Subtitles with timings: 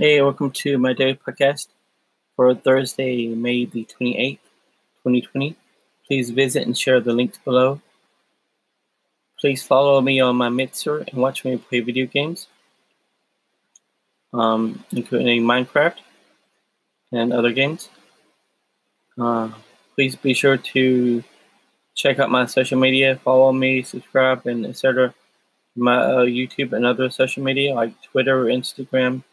[0.00, 1.66] Hey, welcome to my daily podcast
[2.34, 4.38] for Thursday, May the 28th,
[5.04, 5.54] 2020.
[6.06, 7.82] Please visit and share the links below.
[9.38, 12.46] Please follow me on my Mixer and watch me play video games,
[14.32, 15.96] um, including Minecraft
[17.12, 17.90] and other games.
[19.20, 19.50] Uh,
[19.94, 21.22] please be sure to
[21.94, 25.12] check out my social media, follow me, subscribe, and etc.
[25.76, 29.24] My uh, YouTube and other social media like Twitter, Instagram,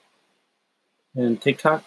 [1.17, 1.83] and TikTok.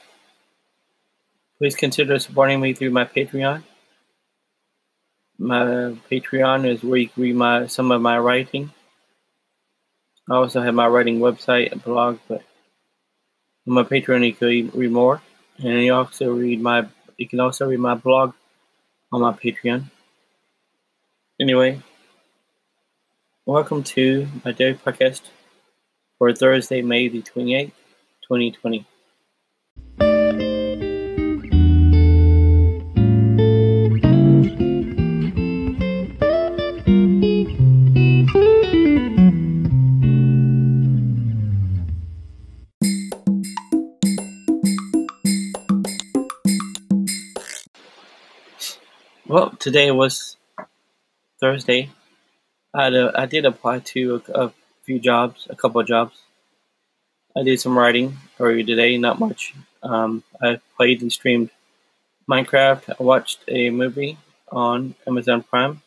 [1.59, 3.63] Please consider supporting me through my Patreon.
[5.39, 8.73] My Patreon is where you can read my some of my writing.
[10.29, 12.43] I also have my writing website and blog, but
[13.67, 15.23] on my Patreon you can read more,
[15.59, 16.87] and you also read my
[17.17, 18.35] you can also read my blog
[19.13, 19.85] on my Patreon.
[21.41, 21.81] Anyway,
[23.47, 25.23] welcome to my daily podcast
[26.19, 27.73] for Thursday, May the 28th,
[28.29, 28.87] 2020.
[49.31, 50.37] Well, today was
[51.39, 51.91] Thursday.
[52.75, 56.19] I did apply to a, a few jobs, a couple of jobs.
[57.37, 59.55] I did some writing earlier today, not much.
[59.85, 61.51] Um, I played and streamed
[62.29, 62.97] Minecraft.
[62.99, 64.19] I watched a movie
[64.51, 65.81] on Amazon Prime,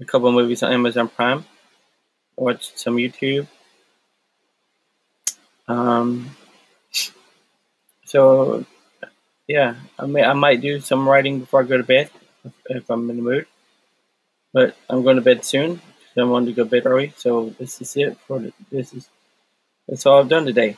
[0.00, 1.44] a couple of movies on Amazon Prime.
[2.38, 3.48] I watched some YouTube.
[5.68, 6.34] Um,
[8.06, 8.64] so
[9.48, 12.10] yeah, I may I might do some writing before I go to bed
[12.44, 13.46] if, if I'm in the mood.
[14.52, 15.80] But I'm going to bed soon.
[16.14, 17.12] So I wanted to go to bed early.
[17.16, 19.08] So this is it for the, this is
[19.88, 20.76] that's all I've done today.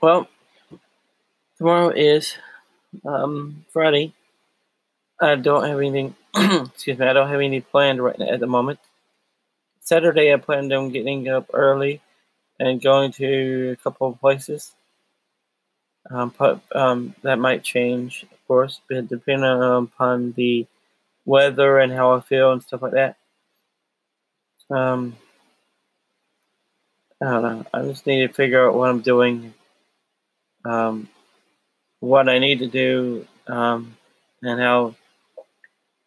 [0.00, 0.28] Well,
[1.58, 2.34] tomorrow is
[3.04, 4.14] um, Friday.
[5.20, 6.14] I don't have anything.
[6.34, 7.06] excuse me.
[7.06, 8.78] I don't have any planned right now at the moment.
[9.80, 12.00] Saturday, I planned on getting up early
[12.58, 14.74] and going to a couple of places.
[16.10, 20.66] Um, but, um, that might change, of course, but depending upon the
[21.26, 23.16] weather and how I feel and stuff like that.
[24.70, 25.16] Um,
[27.22, 27.66] I don't know.
[27.74, 29.54] I just need to figure out what I'm doing
[30.64, 31.08] um,
[32.00, 33.96] what I need to do um,
[34.42, 34.94] and how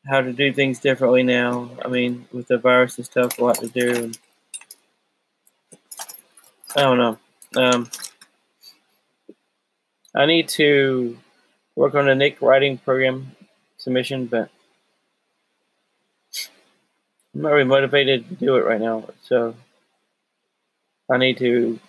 [0.05, 1.69] how to do things differently now.
[1.83, 4.03] I mean, with the virus and stuff, what to do.
[4.03, 4.19] And,
[6.75, 7.17] I don't know.
[7.55, 7.89] Um,
[10.15, 11.17] I need to
[11.75, 13.31] work on a Nick writing program
[13.77, 14.49] submission, but
[17.33, 19.05] I'm not really motivated to do it right now.
[19.23, 19.55] So
[21.09, 21.79] I need to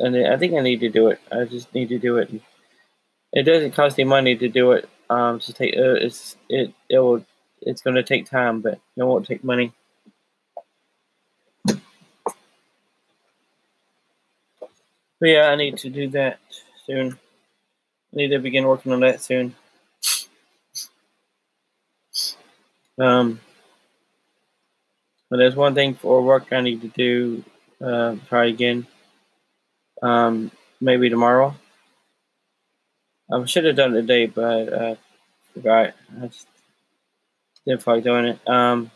[0.00, 1.20] and I think I need to do it.
[1.30, 2.30] I just need to do it.
[3.32, 4.88] It doesn't cost any money to do it.
[5.10, 7.24] Um, to take uh, it's it it will
[7.62, 9.72] it's going to take time, but it won't take money.
[15.20, 16.38] But yeah, I need to do that
[16.86, 17.18] soon.
[18.12, 19.54] I need to begin working on that soon.
[22.98, 23.40] Um,
[25.28, 27.44] but there's one thing for work I need to do.
[27.80, 28.86] Uh, try again.
[30.02, 30.50] Um,
[30.80, 31.54] maybe tomorrow.
[33.30, 34.94] I should have done it today, but I uh,
[35.52, 35.94] forgot.
[36.22, 36.46] I just
[37.66, 38.48] didn't feel like doing it.
[38.48, 38.90] Um,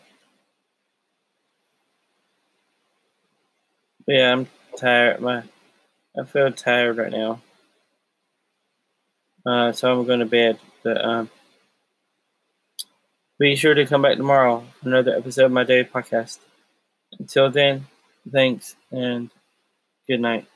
[4.06, 5.20] yeah, I'm tired.
[5.20, 5.42] My,
[6.18, 7.40] I feel tired right now.
[9.44, 10.58] Uh, so I'm going to bed.
[10.82, 11.30] But um,
[13.38, 16.38] be sure to come back tomorrow for another episode of my daily podcast.
[17.18, 17.86] Until then,
[18.30, 19.30] thanks and
[20.06, 20.46] good night.